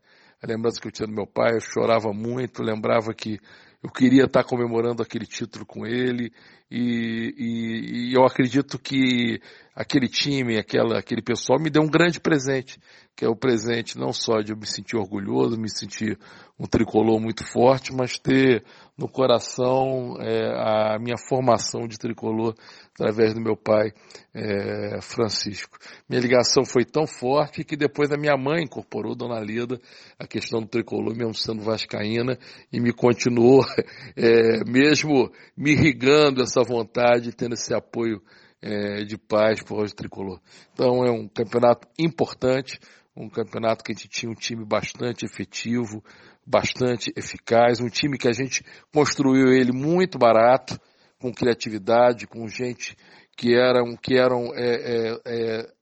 A 0.43 0.47
lembrança 0.47 0.81
que 0.81 0.87
eu 0.87 0.93
tinha 0.93 1.07
do 1.07 1.15
meu 1.15 1.27
pai, 1.27 1.55
eu 1.55 1.61
chorava 1.61 2.13
muito, 2.13 2.63
lembrava 2.63 3.15
que 3.15 3.39
eu 3.83 3.91
queria 3.91 4.25
estar 4.25 4.45
comemorando 4.45 5.03
aquele 5.03 5.25
título 5.27 5.65
com 5.65 5.87
ele 5.87 6.33
e, 6.71 7.35
e, 7.37 8.11
e 8.11 8.15
eu 8.15 8.25
acredito 8.25 8.79
que 8.79 9.41
aquele 9.75 10.09
time, 10.09 10.59
aquela, 10.59 10.99
aquele 10.99 11.23
pessoal 11.23 11.59
me 11.61 11.71
deu 11.71 11.83
um 11.83 11.89
grande 11.89 12.21
presente, 12.21 12.79
que 13.17 13.25
é 13.25 13.29
o 13.29 13.37
presente 13.37 13.99
não 13.99 14.13
só 14.13 14.41
de 14.41 14.53
eu 14.53 14.57
me 14.57 14.67
sentir 14.67 14.97
orgulhoso, 14.97 15.59
me 15.59 15.71
sentir 15.71 16.19
um 16.59 16.67
tricolor 16.67 17.21
muito 17.21 17.45
forte, 17.45 17.93
mas 17.95 18.19
ter 18.19 18.65
no 18.97 19.09
coração 19.09 20.17
é, 20.21 20.95
a 20.95 20.99
minha 20.99 21.17
formação 21.29 21.87
de 21.87 21.97
tricolor 21.97 22.55
através 22.95 23.33
do 23.33 23.41
meu 23.41 23.57
pai 23.57 23.93
é, 24.35 25.01
Francisco. 25.01 25.79
Minha 26.09 26.21
ligação 26.21 26.65
foi 26.65 26.85
tão 26.85 27.07
forte 27.07 27.63
que 27.63 27.77
depois 27.77 28.11
a 28.11 28.17
minha 28.17 28.37
mãe 28.37 28.65
incorporou, 28.65 29.15
Dona 29.15 29.39
Lida, 29.41 29.81
a 30.19 30.27
questão 30.27 30.61
do 30.61 30.67
tricolor, 30.67 31.15
mesmo 31.17 31.35
sendo 31.35 31.63
vascaína, 31.63 32.37
e 32.73 32.81
me 32.81 32.93
continuou, 32.93 33.65
é, 34.17 34.65
mesmo 34.69 35.31
me 35.57 35.73
irrigando 35.73 36.43
essa 36.43 36.58
vontade, 36.63 37.35
tendo 37.35 37.55
esse 37.55 37.75
apoio 37.75 38.23
é, 38.61 39.05
de 39.05 39.17
paz 39.17 39.63
por 39.63 39.81
hoje 39.81 39.95
tricolor. 39.95 40.41
Então 40.73 41.05
é 41.05 41.11
um 41.11 41.29
campeonato 41.29 41.89
importante, 41.99 42.79
um 43.17 43.29
campeonato 43.29 43.83
que 43.83 43.93
a 43.93 43.95
gente 43.95 44.09
tinha 44.09 44.31
um 44.31 44.35
time 44.35 44.65
bastante 44.65 45.25
efetivo, 45.25 46.03
bastante 46.47 47.13
eficaz, 47.17 47.81
um 47.81 47.89
time 47.89 48.17
que 48.17 48.29
a 48.29 48.33
gente 48.33 48.65
construiu 48.93 49.53
ele 49.53 49.73
muito 49.73 50.19
barato, 50.19 50.79
com 51.21 51.33
criatividade, 51.33 52.27
com 52.27 52.47
gente 52.47 52.97
que 53.37 53.55
eram, 53.55 53.97
que 53.97 54.15
eram 54.15 54.55
é, 54.55 54.75
é, 54.75 55.21
é, 55.27 55.73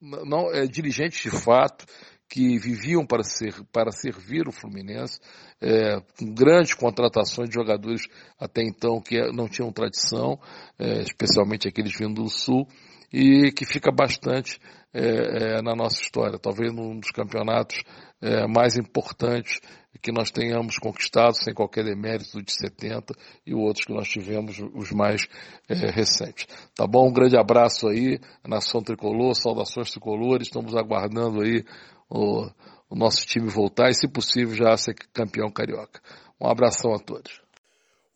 não, 0.00 0.52
é, 0.52 0.66
dirigentes 0.66 1.22
de 1.22 1.30
fato, 1.30 1.84
que 2.28 2.58
viviam 2.58 3.06
para, 3.06 3.22
ser, 3.22 3.54
para 3.72 3.90
servir 3.90 4.48
o 4.48 4.52
Fluminense, 4.52 5.20
é, 5.60 6.00
com 6.18 6.34
grandes 6.34 6.74
contratações 6.74 7.48
de 7.48 7.54
jogadores 7.54 8.02
até 8.38 8.62
então 8.62 9.00
que 9.00 9.16
não 9.32 9.48
tinham 9.48 9.72
tradição, 9.72 10.38
é, 10.78 11.02
especialmente 11.02 11.68
aqueles 11.68 11.96
vindo 11.96 12.22
do 12.22 12.28
Sul, 12.28 12.66
e 13.12 13.52
que 13.52 13.64
fica 13.64 13.92
bastante 13.92 14.58
é, 14.92 15.58
é 15.58 15.62
na 15.62 15.74
nossa 15.74 16.00
história, 16.02 16.38
talvez 16.38 16.72
um 16.72 16.98
dos 16.98 17.10
campeonatos 17.10 17.82
é, 18.20 18.46
mais 18.46 18.76
importantes 18.76 19.60
que 19.96 20.12
nós 20.12 20.30
tenhamos 20.30 20.78
conquistado 20.78 21.34
sem 21.36 21.54
qualquer 21.54 21.84
demérito 21.84 22.42
de 22.42 22.52
70 22.52 23.14
e 23.46 23.54
outros 23.54 23.84
que 23.84 23.92
nós 23.92 24.08
tivemos, 24.08 24.58
os 24.74 24.90
mais 24.90 25.26
é, 25.68 25.74
recentes. 25.90 26.46
Tá 26.74 26.86
bom? 26.86 27.08
Um 27.08 27.12
grande 27.12 27.36
abraço 27.36 27.88
aí, 27.88 28.18
Nação 28.46 28.82
Tricolor, 28.82 29.34
saudações 29.34 29.90
tricolores, 29.90 30.48
estamos 30.48 30.74
aguardando 30.74 31.42
aí 31.42 31.64
o, 32.08 32.48
o 32.90 32.96
nosso 32.96 33.26
time 33.26 33.48
voltar 33.48 33.90
e, 33.90 33.94
se 33.94 34.08
possível, 34.08 34.54
já 34.54 34.76
ser 34.76 34.94
campeão 35.12 35.50
carioca. 35.50 36.00
Um 36.40 36.46
abração 36.46 36.94
a 36.94 36.98
todos. 36.98 37.46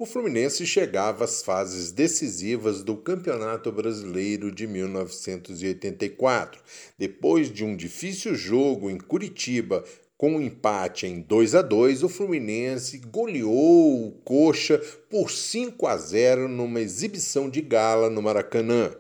O 0.01 0.07
Fluminense 0.07 0.67
chegava 0.67 1.25
às 1.25 1.43
fases 1.43 1.93
decisivas 1.93 2.83
do 2.83 2.97
Campeonato 2.97 3.71
Brasileiro 3.71 4.51
de 4.51 4.67
1984. 4.67 6.59
Depois 6.99 7.53
de 7.53 7.67
um 7.67 7.77
difícil 7.77 8.35
jogo 8.35 8.89
em 8.89 8.97
Curitiba 8.97 9.85
com 10.21 10.33
um 10.33 10.43
empate 10.43 11.07
em 11.07 11.23
2 11.23 11.55
a 11.55 11.63
2, 11.63 12.03
o 12.03 12.09
Fluminense 12.11 12.99
goleou 12.99 14.07
o 14.07 14.13
Coxa 14.23 14.79
por 15.09 15.31
5 15.31 15.87
a 15.87 15.97
0 15.97 16.47
numa 16.47 16.79
exibição 16.79 17.49
de 17.49 17.63
gala 17.63 18.11
no 18.11 18.21
Maracanã. 18.21 18.95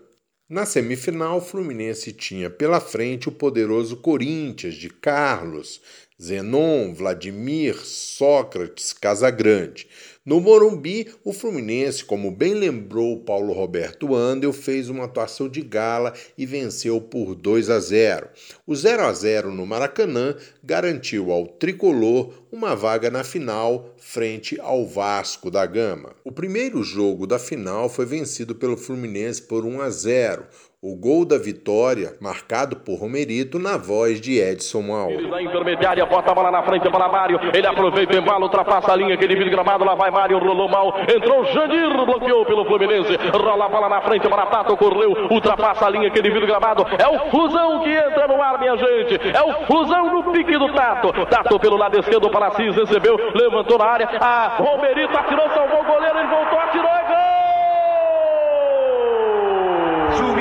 Na 0.48 0.64
semifinal, 0.64 1.36
o 1.36 1.42
Fluminense 1.42 2.14
tinha 2.14 2.48
pela 2.48 2.80
frente 2.80 3.28
o 3.28 3.32
poderoso 3.32 3.98
Corinthians 3.98 4.76
de 4.76 4.88
Carlos, 4.88 5.82
Zenon, 6.20 6.92
Vladimir, 6.92 7.76
Sócrates, 7.82 8.92
Casagrande. 8.92 9.88
No 10.22 10.38
Morumbi, 10.38 11.08
o 11.24 11.32
Fluminense, 11.32 12.04
como 12.04 12.30
bem 12.30 12.52
lembrou 12.52 13.24
Paulo 13.24 13.54
Roberto 13.54 14.14
Andel, 14.14 14.52
fez 14.52 14.90
uma 14.90 15.06
atuação 15.06 15.48
de 15.48 15.62
gala 15.62 16.12
e 16.36 16.44
venceu 16.44 17.00
por 17.00 17.34
2 17.34 17.70
a 17.70 17.80
0. 17.80 18.28
O 18.66 18.76
0 18.76 19.02
a 19.02 19.12
0 19.14 19.50
no 19.50 19.64
Maracanã 19.64 20.36
garantiu 20.62 21.32
ao 21.32 21.46
tricolor 21.46 22.34
uma 22.52 22.76
vaga 22.76 23.10
na 23.10 23.24
final 23.24 23.94
frente 23.96 24.60
ao 24.60 24.86
Vasco 24.86 25.50
da 25.50 25.64
Gama. 25.64 26.14
O 26.22 26.30
primeiro 26.30 26.82
jogo 26.82 27.26
da 27.26 27.38
final 27.38 27.88
foi 27.88 28.04
vencido 28.04 28.54
pelo 28.54 28.76
Fluminense 28.76 29.40
por 29.40 29.64
1 29.64 29.80
a 29.80 29.88
0. 29.88 30.46
O 30.82 30.96
gol 30.96 31.26
da 31.26 31.36
vitória, 31.36 32.16
marcado 32.22 32.74
por 32.74 32.98
Romerito, 32.98 33.58
na 33.58 33.76
voz 33.76 34.18
de 34.18 34.40
Edson 34.40 34.80
Mauro. 34.80 35.28
Na 35.28 35.42
intermediária, 35.42 36.06
bota 36.06 36.30
a 36.30 36.34
bola 36.34 36.50
na 36.50 36.62
frente 36.62 36.88
para 36.90 37.06
Mário. 37.06 37.38
Ele 37.52 37.66
aproveita, 37.66 38.16
embala, 38.16 38.46
ultrapassa 38.46 38.90
a 38.90 38.96
linha 38.96 39.14
que 39.14 39.28
divide 39.28 39.50
gramado. 39.50 39.84
Lá 39.84 39.94
vai 39.94 40.10
Mário, 40.10 40.38
rolou 40.38 40.70
mal. 40.70 40.98
Entrou 41.02 41.44
Jandir, 41.52 41.86
bloqueou 42.06 42.46
pelo 42.46 42.64
Fluminense. 42.64 43.14
Rola 43.30 43.66
a 43.66 43.68
bola 43.68 43.90
na 43.90 44.00
frente 44.00 44.26
para 44.26 44.46
Tato, 44.46 44.74
correu, 44.78 45.28
ultrapassa 45.30 45.84
a 45.84 45.90
linha 45.90 46.10
que 46.10 46.22
divide 46.22 46.46
gramado. 46.46 46.86
É 46.98 47.06
o 47.06 47.30
Fusão 47.30 47.80
que 47.80 47.90
entra 47.90 48.26
no 48.26 48.40
ar, 48.40 48.58
minha 48.58 48.74
gente. 48.78 49.20
É 49.36 49.42
o 49.42 49.66
Fusão 49.66 50.10
no 50.14 50.32
pique 50.32 50.56
do 50.56 50.72
Tato. 50.72 51.12
Tato 51.26 51.60
pelo 51.60 51.76
lado 51.76 52.00
esquerdo 52.00 52.30
para 52.30 52.52
Cis, 52.52 52.74
recebeu, 52.74 53.18
levantou 53.34 53.76
na 53.76 53.84
área. 53.84 54.08
A 54.18 54.56
Romerito 54.56 55.14
atirou, 55.14 55.46
salvou 55.50 55.82
o 55.82 55.84
goleiro, 55.84 56.18
ele 56.18 56.28
voltou, 56.28 56.58
atirou, 56.58 56.88
é 56.88 57.04
gol! 57.06 57.49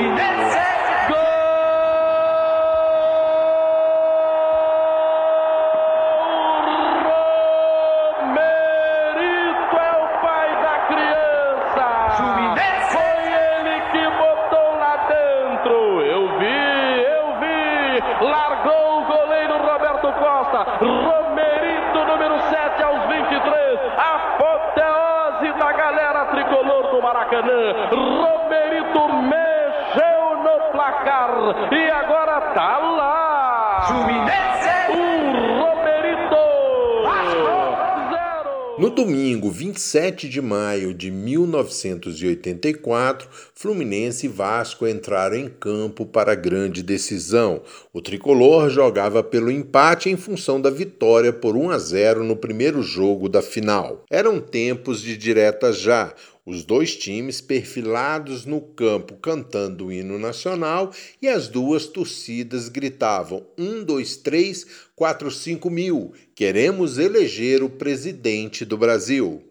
Maracanã. 0.00 0.39
No 38.80 38.88
domingo 38.88 39.50
27 39.50 40.26
de 40.26 40.40
maio 40.40 40.94
de 40.94 41.10
1984, 41.10 43.28
Fluminense 43.54 44.24
e 44.24 44.28
Vasco 44.28 44.88
entraram 44.88 45.36
em 45.36 45.50
campo 45.50 46.06
para 46.06 46.32
a 46.32 46.34
grande 46.34 46.82
decisão. 46.82 47.60
O 47.92 48.00
tricolor 48.00 48.70
jogava 48.70 49.22
pelo 49.22 49.50
empate 49.50 50.08
em 50.08 50.16
função 50.16 50.58
da 50.58 50.70
vitória 50.70 51.30
por 51.30 51.58
1 51.58 51.70
a 51.72 51.78
0 51.78 52.24
no 52.24 52.34
primeiro 52.34 52.82
jogo 52.82 53.28
da 53.28 53.42
final. 53.42 54.02
Eram 54.10 54.40
tempos 54.40 55.02
de 55.02 55.14
direta 55.14 55.74
já. 55.74 56.14
Os 56.50 56.64
dois 56.64 56.96
times 56.96 57.40
perfilados 57.40 58.44
no 58.44 58.60
campo 58.60 59.14
cantando 59.22 59.86
o 59.86 59.92
hino 59.92 60.18
nacional 60.18 60.92
e 61.22 61.28
as 61.28 61.46
duas 61.46 61.86
torcidas 61.86 62.68
gritavam: 62.68 63.46
um, 63.56 63.84
dois, 63.84 64.16
três, 64.16 64.66
quatro, 64.96 65.30
cinco 65.30 65.70
mil. 65.70 66.12
Queremos 66.34 66.98
eleger 66.98 67.62
o 67.62 67.70
presidente 67.70 68.64
do 68.64 68.76
Brasil. 68.76 69.44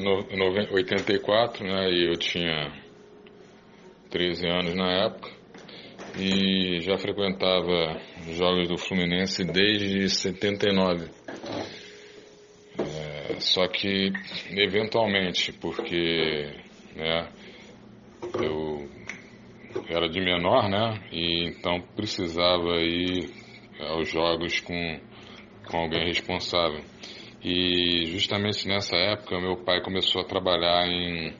84, 0.72 1.66
né, 1.66 1.90
e 1.90 2.06
eu 2.06 2.16
tinha 2.16 2.72
13 4.08 4.46
anos 4.46 4.76
na 4.76 5.06
época 5.06 5.28
e 6.16 6.78
já 6.80 6.96
frequentava 6.96 8.00
jogos 8.36 8.68
do 8.68 8.78
Fluminense 8.78 9.44
desde 9.44 10.08
79. 10.08 11.10
Só 13.40 13.66
que, 13.66 14.12
eventualmente, 14.52 15.54
porque 15.54 16.54
né, 16.94 17.32
eu 18.40 18.88
era 19.88 20.08
de 20.08 20.20
menor, 20.20 20.68
né? 20.68 21.08
E 21.10 21.48
então 21.48 21.80
precisava 21.96 22.76
ir 22.80 23.28
aos 23.80 24.08
jogos 24.08 24.60
com, 24.60 25.00
com 25.68 25.78
alguém 25.78 26.06
responsável. 26.06 26.84
E 27.42 28.06
justamente 28.06 28.68
nessa 28.68 28.96
época 28.96 29.40
meu 29.40 29.56
pai 29.64 29.82
começou 29.82 30.20
a 30.20 30.24
trabalhar 30.24 30.86
em, 30.86 31.34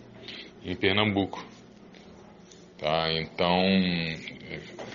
em 0.65 0.77
Pernambuco. 0.77 1.45
Tá? 2.79 3.13
Então 3.13 3.63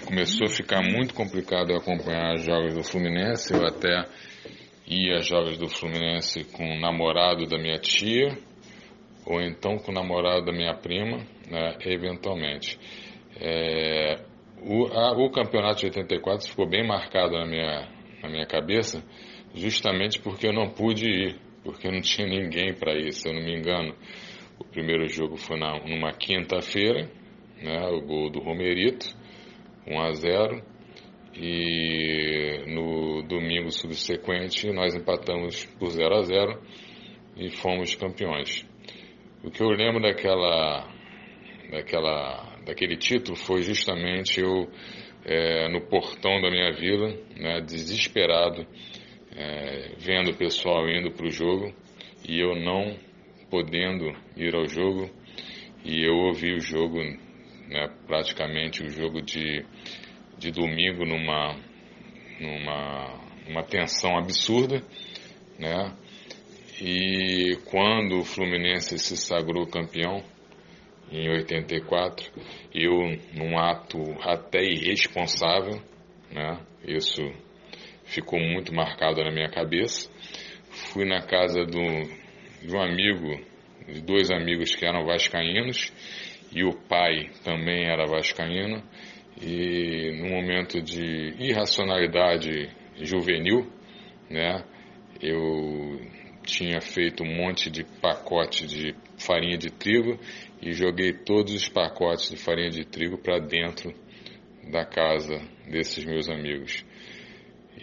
começou 0.06 0.48
a 0.48 0.50
ficar 0.50 0.82
muito 0.82 1.14
complicado 1.14 1.76
acompanhar 1.76 2.34
os 2.34 2.44
jogos 2.44 2.74
do 2.74 2.84
Fluminense. 2.84 3.54
Eu 3.54 3.66
até 3.68 4.06
ia 4.88 5.18
a 5.18 5.22
jogos 5.22 5.58
do 5.58 5.68
Fluminense 5.68 6.44
com 6.46 6.64
o 6.64 6.80
namorado 6.80 7.46
da 7.46 7.58
minha 7.58 7.78
tia, 7.78 8.38
ou 9.26 9.42
então 9.42 9.78
com 9.78 9.92
o 9.92 9.94
namorado 9.94 10.46
da 10.46 10.52
minha 10.52 10.74
prima, 10.76 11.18
né, 11.50 11.78
eventualmente. 11.82 12.80
É, 13.40 14.20
o, 14.62 14.86
a, 14.88 15.12
o 15.18 15.30
campeonato 15.30 15.82
de 15.82 15.86
84 15.88 16.48
ficou 16.48 16.68
bem 16.68 16.88
marcado 16.88 17.34
na 17.34 17.46
minha, 17.46 17.88
na 18.22 18.30
minha 18.30 18.46
cabeça, 18.46 19.04
justamente 19.54 20.20
porque 20.20 20.48
eu 20.48 20.54
não 20.54 20.70
pude 20.70 21.08
ir, 21.08 21.36
porque 21.64 21.90
não 21.90 22.02
tinha 22.02 22.28
ninguém 22.28 22.74
para 22.74 22.94
ir, 22.94 23.12
se 23.14 23.28
eu 23.28 23.34
não 23.34 23.42
me 23.42 23.58
engano. 23.58 23.96
O 24.60 24.64
primeiro 24.64 25.08
jogo 25.08 25.36
foi 25.36 25.60
na, 25.60 25.80
numa 25.86 26.14
quinta-feira, 26.14 27.10
né, 27.62 27.88
o 27.90 28.02
gol 28.02 28.30
do 28.30 28.40
Romerito, 28.40 29.08
1 29.88 30.00
a 30.00 30.12
0 30.14 30.64
e 31.38 32.64
no 32.68 33.22
domingo 33.24 33.70
subsequente 33.70 34.72
nós 34.72 34.96
empatamos 34.96 35.66
por 35.78 35.90
0 35.90 36.16
a 36.16 36.22
0 36.22 36.62
e 37.38 37.50
fomos 37.50 37.94
campeões. 37.96 38.66
O 39.44 39.52
que 39.52 39.62
eu 39.62 39.70
lembro 39.70 40.02
daquela, 40.02 40.88
daquela, 41.70 42.58
daquele 42.66 42.96
título 42.96 43.36
foi 43.36 43.62
justamente 43.62 44.40
eu 44.40 44.70
é, 45.26 45.68
no 45.70 45.82
portão 45.82 46.40
da 46.40 46.50
minha 46.50 46.72
vila, 46.72 47.10
né, 47.36 47.60
desesperado, 47.62 48.66
é, 49.36 49.92
vendo 49.98 50.32
o 50.32 50.38
pessoal 50.38 50.88
indo 50.90 51.12
para 51.12 51.28
o 51.28 51.32
jogo 51.32 51.74
e 52.28 52.40
eu 52.40 52.56
não 52.56 52.98
podendo 53.50 54.12
ir 54.36 54.56
ao 54.56 54.68
jogo 54.68 55.10
e 55.84 56.04
eu 56.04 56.16
ouvi 56.16 56.54
o 56.54 56.60
jogo, 56.60 56.98
né, 57.68 57.88
praticamente 58.08 58.84
o 58.84 58.90
jogo 58.90 59.22
de, 59.22 59.64
de 60.38 60.52
domingo 60.52 61.06
numa, 61.06 61.56
numa 62.40 63.26
uma 63.48 63.64
tensão 63.64 64.18
absurda, 64.18 64.82
né? 65.60 65.94
E 66.82 67.58
quando 67.66 68.20
o 68.20 68.26
Fluminense 68.26 68.98
se 69.00 69.16
sagrou 69.16 69.66
campeão 69.68 70.22
em 71.12 71.30
84, 71.30 72.32
eu 72.74 72.92
num 73.34 73.58
ato 73.58 74.00
até 74.22 74.64
irresponsável, 74.64 75.82
né? 76.32 76.60
Isso 76.84 77.22
ficou 78.06 78.40
muito 78.40 78.74
marcado 78.74 79.24
na 79.24 79.32
minha 79.32 79.50
cabeça. 79.50 80.10
Fui 80.92 81.06
na 81.06 81.22
casa 81.22 81.66
do, 81.66 81.82
de 82.62 82.76
um 82.76 82.82
amigo, 82.82 83.40
de 83.88 84.02
dois 84.02 84.32
amigos 84.32 84.76
que 84.76 84.86
eram 84.86 85.06
vascaínos, 85.06 85.92
e 86.52 86.64
o 86.64 86.74
pai 86.74 87.30
também 87.44 87.86
era 87.86 88.06
vascaíno, 88.06 88.82
e 89.42 90.12
num 90.22 90.30
momento 90.30 90.82
de 90.82 91.36
irracionalidade 91.40 92.70
juvenil, 93.02 93.70
né, 94.30 94.64
eu 95.22 96.00
tinha 96.46 96.80
feito 96.80 97.24
um 97.24 97.36
monte 97.36 97.70
de 97.70 97.84
pacote 97.84 98.66
de 98.66 98.96
farinha 99.18 99.58
de 99.58 99.70
trigo 99.72 100.20
e 100.62 100.72
joguei 100.74 101.12
todos 101.12 101.54
os 101.54 101.68
pacotes 101.68 102.30
de 102.30 102.38
farinha 102.38 102.70
de 102.70 102.86
trigo 102.86 103.18
para 103.18 103.40
dentro 103.40 103.94
da 104.72 104.86
casa 104.86 105.42
desses 105.70 106.06
meus 106.06 106.30
amigos. 106.30 106.86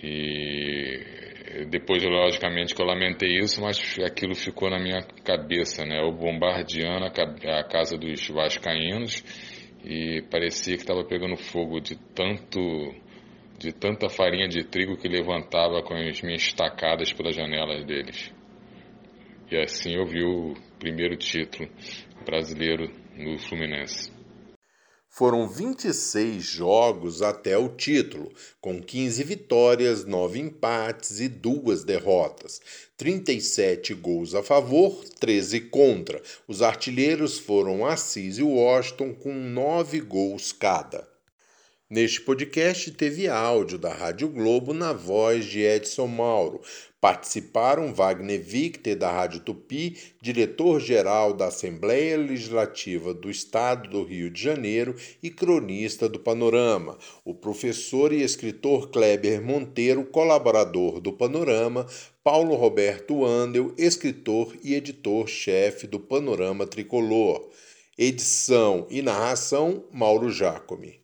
E 0.03 1.67
depois, 1.69 2.03
logicamente, 2.03 2.75
que 2.75 2.83
eu 2.83 2.87
lamentei 2.87 3.39
isso, 3.39 3.61
mas 3.61 3.99
aquilo 4.01 4.35
ficou 4.35 4.71
na 4.71 4.79
minha 4.79 5.03
cabeça, 5.25 5.85
né? 5.85 6.01
Eu 6.01 6.13
bombardeando 6.13 7.07
a 7.07 7.65
casa 7.65 7.97
dos 7.97 8.29
vascaínos 8.29 9.23
e 9.85 10.23
parecia 10.31 10.77
que 10.77 10.83
estava 10.83 11.05
pegando 11.05 11.37
fogo 11.37 11.81
de 11.81 11.97
tanto 12.15 12.61
de 13.59 13.73
tanta 13.73 14.09
farinha 14.09 14.49
de 14.49 14.65
trigo 14.65 14.97
que 14.97 15.09
levantava 15.09 15.83
com 15.83 15.95
as 15.95 16.21
minhas 16.21 16.43
estacadas 16.43 17.13
pelas 17.13 17.37
janelas 17.37 17.85
deles. 17.85 18.35
E 19.51 19.57
assim 19.57 19.95
eu 19.95 20.05
vi 20.05 20.25
o 20.25 20.55
primeiro 20.81 21.17
título 21.17 21.69
brasileiro 22.25 22.91
no 23.17 23.39
Fluminense. 23.39 24.11
Foram 25.15 25.47
26 25.47 26.43
jogos 26.43 27.21
até 27.21 27.55
o 27.59 27.69
título, 27.69 28.33
com 28.63 28.81
15 28.81 29.23
vitórias, 29.25 30.07
9 30.07 30.41
empates 30.41 31.21
e 31.21 31.29
2 31.29 31.85
derrotas. 31.85 32.63
37 32.97 33.93
gols 33.93 34.35
a 34.35 34.43
favor, 34.43 35.05
13 35.21 35.61
contra. 35.69 36.23
Os 36.49 36.63
artilheiros 36.63 37.39
foram 37.39 37.85
Assis 37.85 38.39
e 38.39 38.43
Washington 38.43 39.13
com 39.13 39.35
9 39.35 40.01
gols 40.01 40.51
cada. 40.51 41.12
Neste 41.95 42.23
podcast 42.23 42.91
teve 42.93 43.29
áudio 43.29 43.77
da 43.77 43.93
Rádio 43.93 44.27
Globo 44.27 44.73
na 44.73 44.95
voz 44.95 45.45
de 45.45 45.61
Edson 45.61 46.07
Mauro. 46.07 46.63
Participaram 46.99 47.93
Wagner 47.93 48.41
Victor, 48.41 48.97
da 48.97 49.13
Rádio 49.13 49.41
Tupi, 49.41 49.99
diretor-geral 50.19 51.35
da 51.35 51.49
Assembleia 51.49 52.17
Legislativa 52.17 53.13
do 53.13 53.31
Estado 53.31 53.91
do 53.91 54.05
Rio 54.05 54.31
de 54.31 54.43
Janeiro 54.43 54.97
e 55.23 55.29
cronista 55.29 56.09
do 56.09 56.19
Panorama, 56.19 56.97
o 57.27 57.35
professor 57.35 58.11
e 58.11 58.23
escritor 58.23 58.89
Kleber 58.89 59.43
Monteiro, 59.43 60.07
colaborador 60.07 60.99
do 60.99 61.13
Panorama, 61.13 61.87
Paulo 62.25 62.55
Roberto 62.55 63.23
Andel, 63.23 63.75
escritor 63.77 64.57
e 64.65 64.75
editor-chefe 64.75 65.87
do 65.87 66.01
Panorama 66.01 66.67
Tricolor. 66.67 67.51
Edição 67.99 68.87
e 68.89 69.03
narração: 69.03 69.85
Mauro 69.93 70.31
Jacome. 70.31 71.02